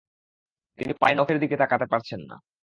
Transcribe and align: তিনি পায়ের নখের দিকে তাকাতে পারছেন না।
তিনি 0.79 0.93
পায়ের 0.93 1.17
নখের 1.17 1.37
দিকে 1.39 1.55
তাকাতে 1.57 1.85
পারছেন 1.85 2.21
না। 2.29 2.35